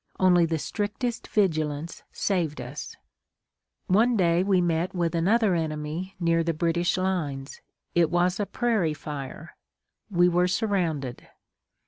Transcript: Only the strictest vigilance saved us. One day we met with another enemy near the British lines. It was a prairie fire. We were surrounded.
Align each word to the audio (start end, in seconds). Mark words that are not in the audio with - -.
Only 0.19 0.47
the 0.47 0.57
strictest 0.57 1.27
vigilance 1.27 2.01
saved 2.11 2.59
us. 2.59 2.95
One 3.85 4.17
day 4.17 4.41
we 4.41 4.59
met 4.59 4.95
with 4.95 5.13
another 5.13 5.53
enemy 5.53 6.15
near 6.19 6.43
the 6.43 6.55
British 6.55 6.97
lines. 6.97 7.61
It 7.93 8.09
was 8.09 8.39
a 8.39 8.47
prairie 8.47 8.95
fire. 8.95 9.55
We 10.09 10.27
were 10.27 10.47
surrounded. 10.47 11.27